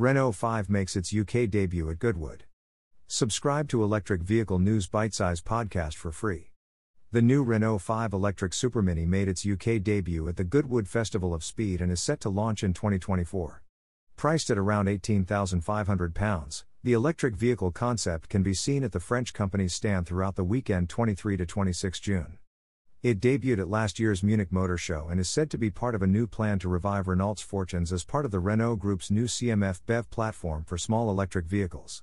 Renault 0.00 0.32
5 0.32 0.70
makes 0.70 0.96
its 0.96 1.14
UK 1.14 1.50
debut 1.50 1.90
at 1.90 1.98
Goodwood. 1.98 2.44
Subscribe 3.06 3.68
to 3.68 3.84
Electric 3.84 4.22
Vehicle 4.22 4.58
News 4.58 4.86
Bite 4.88 5.12
Size 5.12 5.42
Podcast 5.42 5.92
for 5.92 6.10
free. 6.10 6.52
The 7.12 7.20
new 7.20 7.42
Renault 7.42 7.80
5 7.80 8.14
Electric 8.14 8.52
Supermini 8.52 9.06
made 9.06 9.28
its 9.28 9.44
UK 9.44 9.82
debut 9.82 10.26
at 10.26 10.38
the 10.38 10.42
Goodwood 10.42 10.88
Festival 10.88 11.34
of 11.34 11.44
Speed 11.44 11.82
and 11.82 11.92
is 11.92 12.00
set 12.00 12.18
to 12.20 12.30
launch 12.30 12.64
in 12.64 12.72
2024. 12.72 13.62
Priced 14.16 14.48
at 14.48 14.56
around 14.56 14.86
£18,500, 14.86 16.64
the 16.82 16.92
electric 16.94 17.36
vehicle 17.36 17.70
concept 17.70 18.30
can 18.30 18.42
be 18.42 18.54
seen 18.54 18.82
at 18.82 18.92
the 18.92 19.00
French 19.00 19.34
company's 19.34 19.74
stand 19.74 20.06
throughout 20.06 20.34
the 20.34 20.44
weekend 20.44 20.88
23 20.88 21.36
to 21.36 21.44
26 21.44 22.00
June. 22.00 22.38
It 23.02 23.18
debuted 23.18 23.58
at 23.58 23.70
last 23.70 23.98
year's 23.98 24.22
Munich 24.22 24.52
Motor 24.52 24.76
Show 24.76 25.08
and 25.08 25.18
is 25.18 25.26
said 25.26 25.50
to 25.52 25.56
be 25.56 25.70
part 25.70 25.94
of 25.94 26.02
a 26.02 26.06
new 26.06 26.26
plan 26.26 26.58
to 26.58 26.68
revive 26.68 27.08
Renault's 27.08 27.40
fortunes 27.40 27.94
as 27.94 28.04
part 28.04 28.26
of 28.26 28.30
the 28.30 28.40
Renault 28.40 28.76
Group's 28.76 29.10
new 29.10 29.24
CMF 29.24 29.80
BEV 29.86 30.10
platform 30.10 30.64
for 30.64 30.76
small 30.76 31.08
electric 31.08 31.46
vehicles. 31.46 32.02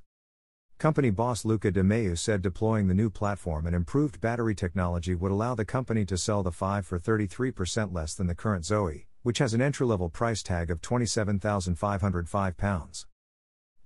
Company 0.79 1.11
boss 1.11 1.45
Luca 1.45 1.69
de 1.69 1.83
Meo 1.83 2.15
said 2.15 2.41
deploying 2.41 2.87
the 2.87 2.95
new 2.95 3.11
platform 3.11 3.67
and 3.67 3.75
improved 3.75 4.19
battery 4.19 4.55
technology 4.55 5.13
would 5.13 5.31
allow 5.31 5.53
the 5.53 5.65
company 5.65 6.03
to 6.03 6.17
sell 6.17 6.41
the 6.41 6.51
5 6.51 6.83
for 6.83 6.97
33% 6.97 7.93
less 7.93 8.15
than 8.15 8.25
the 8.25 8.33
current 8.33 8.65
Zoe, 8.65 9.05
which 9.21 9.37
has 9.37 9.53
an 9.53 9.61
entry 9.61 9.85
level 9.85 10.09
price 10.09 10.41
tag 10.41 10.71
of 10.71 10.81
£27,505. 10.81 13.05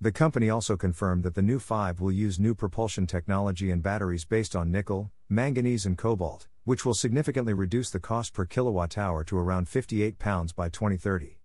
The 0.00 0.12
company 0.12 0.48
also 0.48 0.78
confirmed 0.78 1.24
that 1.24 1.34
the 1.34 1.42
new 1.42 1.58
5 1.58 2.00
will 2.00 2.10
use 2.10 2.40
new 2.40 2.54
propulsion 2.54 3.06
technology 3.06 3.70
and 3.70 3.82
batteries 3.82 4.24
based 4.24 4.56
on 4.56 4.72
nickel, 4.72 5.12
manganese, 5.28 5.84
and 5.84 5.98
cobalt, 5.98 6.48
which 6.64 6.84
will 6.84 6.94
significantly 6.94 7.52
reduce 7.52 7.90
the 7.90 7.98
cost 8.00 8.32
per 8.32 8.44
kilowatt 8.44 8.96
hour 8.96 9.24
to 9.24 9.36
around 9.38 9.66
£58 9.66 10.54
by 10.54 10.68
2030. 10.68 11.38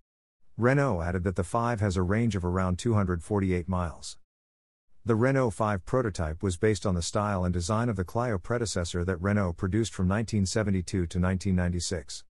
Renault 0.56 1.02
added 1.02 1.24
that 1.24 1.36
the 1.36 1.44
5 1.44 1.80
has 1.80 1.96
a 1.96 2.02
range 2.02 2.36
of 2.36 2.44
around 2.44 2.78
248 2.78 3.68
miles. 3.68 4.18
The 5.04 5.14
Renault 5.14 5.50
5 5.52 5.84
prototype 5.86 6.42
was 6.42 6.56
based 6.56 6.84
on 6.84 6.94
the 6.94 7.02
style 7.02 7.44
and 7.44 7.52
design 7.54 7.88
of 7.88 7.96
the 7.96 8.04
Clio 8.04 8.38
predecessor 8.38 9.04
that 9.04 9.22
Renault 9.22 9.54
produced 9.54 9.94
from 9.94 10.06
1972 10.06 10.82
to 10.82 11.02
1996. 11.02 12.24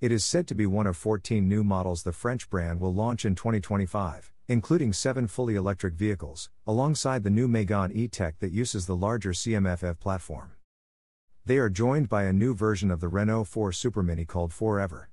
It 0.00 0.10
is 0.10 0.24
said 0.24 0.48
to 0.48 0.54
be 0.54 0.64
one 0.64 0.86
of 0.86 0.96
14 0.96 1.46
new 1.46 1.62
models 1.62 2.02
the 2.02 2.12
French 2.12 2.48
brand 2.48 2.80
will 2.80 2.94
launch 2.94 3.24
in 3.24 3.34
2025, 3.34 4.32
including 4.48 4.92
seven 4.92 5.26
fully 5.28 5.56
electric 5.56 5.94
vehicles, 5.94 6.50
alongside 6.66 7.22
the 7.22 7.30
new 7.30 7.46
Megane 7.46 7.94
E 7.94 8.08
Tech 8.08 8.38
that 8.38 8.50
uses 8.50 8.86
the 8.86 8.96
larger 8.96 9.30
CMF-EV 9.32 10.00
platform. 10.00 10.52
They 11.44 11.58
are 11.58 11.68
joined 11.68 12.08
by 12.08 12.22
a 12.22 12.32
new 12.32 12.54
version 12.54 12.88
of 12.92 13.00
the 13.00 13.08
Renault 13.08 13.44
4 13.46 13.72
Supermini 13.72 14.24
called 14.24 14.52
4EV. 14.52 15.06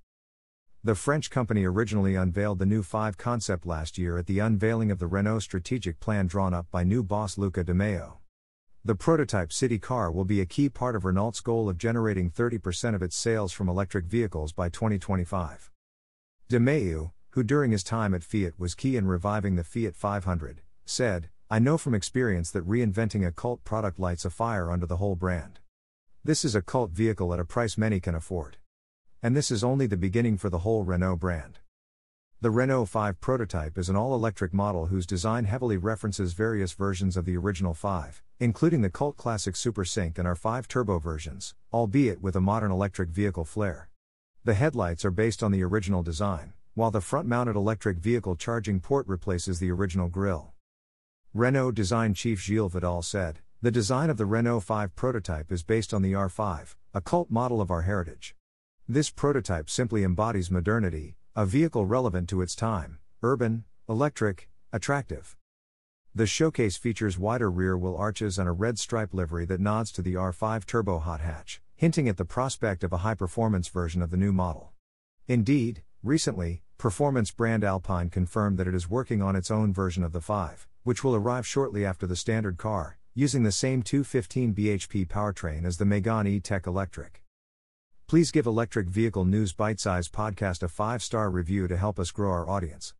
The 0.83 0.93
French 0.93 1.31
company 1.31 1.65
originally 1.65 2.13
unveiled 2.13 2.59
the 2.59 2.67
new 2.67 2.83
5 2.83 3.17
concept 3.17 3.65
last 3.65 3.97
year 3.97 4.15
at 4.19 4.27
the 4.27 4.37
unveiling 4.37 4.91
of 4.91 4.99
the 4.99 5.07
Renault 5.07 5.39
strategic 5.39 5.99
plan 5.99 6.27
drawn 6.27 6.53
up 6.53 6.67
by 6.69 6.83
new 6.83 7.01
boss 7.01 7.39
Luca 7.39 7.63
de 7.63 7.73
Meo. 7.73 8.19
The 8.85 8.93
prototype 8.93 9.51
city 9.51 9.79
car 9.79 10.11
will 10.11 10.23
be 10.23 10.39
a 10.39 10.45
key 10.45 10.69
part 10.69 10.95
of 10.95 11.03
Renault's 11.03 11.41
goal 11.41 11.67
of 11.67 11.79
generating 11.79 12.29
30% 12.29 12.93
of 12.93 13.01
its 13.01 13.15
sales 13.15 13.51
from 13.51 13.67
electric 13.67 14.05
vehicles 14.05 14.53
by 14.53 14.69
2025. 14.69 15.71
De 16.47 16.59
Meo, 16.59 17.11
who 17.31 17.41
during 17.41 17.71
his 17.71 17.83
time 17.83 18.13
at 18.13 18.23
Fiat 18.23 18.53
was 18.59 18.75
key 18.75 18.95
in 18.95 19.07
reviving 19.07 19.55
the 19.55 19.63
Fiat 19.63 19.95
500, 19.95 20.61
said, 20.85 21.29
I 21.49 21.57
know 21.57 21.79
from 21.79 21.95
experience 21.95 22.51
that 22.51 22.67
reinventing 22.67 23.25
a 23.25 23.31
cult 23.31 23.63
product 23.63 23.99
lights 23.99 24.25
a 24.25 24.29
fire 24.29 24.69
under 24.69 24.85
the 24.85 24.97
whole 24.97 25.15
brand. 25.15 25.59
This 26.21 26.43
is 26.43 26.53
a 26.53 26.61
cult 26.61 26.91
vehicle 26.91 27.33
at 27.33 27.39
a 27.39 27.45
price 27.45 27.77
many 27.77 28.01
can 28.01 28.13
afford. 28.13 28.57
And 29.23 29.37
this 29.37 29.49
is 29.49 29.63
only 29.63 29.87
the 29.87 29.95
beginning 29.95 30.37
for 30.37 30.49
the 30.49 30.59
whole 30.59 30.83
Renault 30.83 31.15
brand. 31.15 31.59
The 32.41 32.51
Renault 32.51 32.87
5 32.87 33.21
prototype 33.21 33.77
is 33.77 33.87
an 33.87 33.95
all 33.95 34.13
electric 34.13 34.53
model 34.53 34.87
whose 34.87 35.05
design 35.05 35.45
heavily 35.45 35.77
references 35.77 36.33
various 36.33 36.73
versions 36.73 37.15
of 37.15 37.23
the 37.23 37.37
original 37.37 37.73
5, 37.73 38.21
including 38.37 38.81
the 38.81 38.89
cult 38.89 39.15
classic 39.15 39.55
Super 39.55 39.85
Cinq 39.85 40.17
and 40.17 40.27
R5 40.27 40.67
turbo 40.67 40.99
versions, 40.99 41.55
albeit 41.71 42.21
with 42.21 42.35
a 42.35 42.41
modern 42.41 42.71
electric 42.71 43.09
vehicle 43.11 43.45
flair. 43.45 43.89
The 44.43 44.55
headlights 44.55 45.05
are 45.05 45.11
based 45.11 45.41
on 45.41 45.53
the 45.53 45.63
original 45.63 46.03
design, 46.03 46.51
while 46.73 46.91
the 46.91 46.99
front 46.99 47.29
mounted 47.29 47.55
electric 47.55 47.97
vehicle 47.97 48.35
charging 48.35 48.81
port 48.81 49.07
replaces 49.07 49.59
the 49.59 49.71
original 49.71 50.09
grille. 50.09 50.51
Renault 51.33 51.71
design 51.71 52.13
chief 52.13 52.41
Gilles 52.41 52.67
Vidal 52.67 53.03
said, 53.03 53.39
The 53.61 53.71
design 53.71 54.09
of 54.09 54.15
the 54.15 54.25
Renault 54.25 54.61
5 54.61 54.95
prototype 54.95 55.51
is 55.51 55.63
based 55.63 55.93
on 55.93 56.01
the 56.01 56.13
R5, 56.13 56.75
a 56.93 57.01
cult 57.01 57.29
model 57.29 57.59
of 57.59 57.69
our 57.69 57.81
heritage. 57.81 58.33
This 58.87 59.09
prototype 59.09 59.69
simply 59.69 60.05
embodies 60.05 60.49
modernity, 60.49 61.17
a 61.35 61.45
vehicle 61.45 61.85
relevant 61.85 62.29
to 62.29 62.41
its 62.41 62.55
time, 62.55 62.99
urban, 63.21 63.65
electric, 63.89 64.47
attractive. 64.71 65.35
The 66.15 66.25
showcase 66.25 66.77
features 66.77 67.19
wider 67.19 67.51
rear 67.51 67.77
wheel 67.77 67.97
arches 67.97 68.39
and 68.39 68.47
a 68.47 68.53
red 68.53 68.79
stripe 68.79 69.13
livery 69.13 69.43
that 69.47 69.59
nods 69.59 69.91
to 69.91 70.01
the 70.01 70.13
R5 70.13 70.65
turbo 70.65 70.99
hot 70.99 71.19
hatch, 71.19 71.61
hinting 71.75 72.07
at 72.07 72.15
the 72.15 72.23
prospect 72.23 72.85
of 72.85 72.93
a 72.93 72.99
high 72.99 73.13
performance 73.13 73.67
version 73.67 74.01
of 74.01 74.09
the 74.09 74.15
new 74.15 74.31
model. 74.31 74.71
Indeed, 75.27 75.83
recently, 76.01 76.63
performance 76.77 77.31
brand 77.31 77.65
Alpine 77.65 78.09
confirmed 78.09 78.57
that 78.57 78.69
it 78.69 78.73
is 78.73 78.89
working 78.89 79.21
on 79.21 79.35
its 79.35 79.51
own 79.51 79.73
version 79.73 80.05
of 80.05 80.13
the 80.13 80.21
5, 80.21 80.65
which 80.83 81.03
will 81.03 81.13
arrive 81.13 81.45
shortly 81.45 81.85
after 81.85 82.07
the 82.07 82.15
standard 82.15 82.57
car, 82.57 82.98
using 83.13 83.43
the 83.43 83.51
same 83.51 83.81
215 83.81 84.53
bhp 84.53 85.07
powertrain 85.07 85.65
as 85.65 85.77
the 85.77 85.85
Megane 85.85 86.27
E-Tech 86.27 86.67
Electric. 86.67 87.23
Please 88.07 88.31
give 88.31 88.45
Electric 88.45 88.87
Vehicle 88.87 89.25
News 89.25 89.53
Bite 89.53 89.79
Size 89.79 90.09
Podcast 90.09 90.63
a 90.63 90.67
5 90.67 91.03
star 91.03 91.29
review 91.29 91.67
to 91.67 91.77
help 91.77 91.99
us 91.99 92.11
grow 92.11 92.31
our 92.31 92.49
audience. 92.49 92.93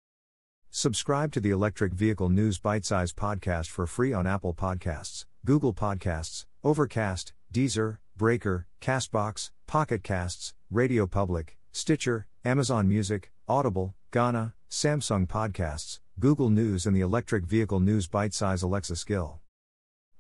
Subscribe 0.71 1.31
to 1.31 1.39
the 1.39 1.49
Electric 1.49 1.93
Vehicle 1.93 2.29
News 2.29 2.59
Bite 2.59 2.85
Size 2.85 3.11
Podcast 3.11 3.69
for 3.69 3.87
free 3.87 4.13
on 4.13 4.27
Apple 4.27 4.53
Podcasts, 4.53 5.25
Google 5.43 5.73
Podcasts, 5.73 6.45
Overcast, 6.63 7.33
Deezer, 7.51 7.97
Breaker, 8.15 8.67
Castbox, 8.81 9.49
Pocket 9.65 10.03
Casts, 10.03 10.53
Radio 10.69 11.07
Public, 11.07 11.57
Stitcher, 11.71 12.27
Amazon 12.45 12.87
Music, 12.87 13.31
Audible, 13.47 13.95
Gaana, 14.11 14.53
Samsung 14.69 15.27
Podcasts, 15.27 15.99
Google 16.19 16.51
News, 16.51 16.85
and 16.85 16.95
the 16.95 17.01
Electric 17.01 17.45
Vehicle 17.45 17.79
News 17.79 18.07
Bite 18.07 18.35
Size 18.35 18.61
Alexa 18.61 18.95
skill. 18.95 19.38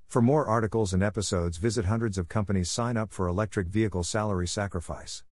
For 0.09 0.23
more 0.23 0.47
articles 0.47 0.91
and 0.91 1.03
episodes, 1.03 1.57
visit 1.57 1.85
hundreds 1.85 2.17
of 2.17 2.27
companies 2.27 2.71
sign 2.71 2.97
up 2.97 3.13
for 3.13 3.27
Electric 3.27 3.67
Vehicle 3.67 4.03
Salary 4.03 4.47
Sacrifice. 4.47 5.23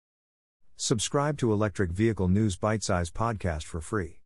Subscribe 0.77 1.39
to 1.39 1.51
Electric 1.51 1.91
Vehicle 1.93 2.29
News 2.29 2.57
Bite 2.57 2.83
Size 2.83 3.11
Podcast 3.11 3.63
for 3.63 3.81
free. 3.81 4.19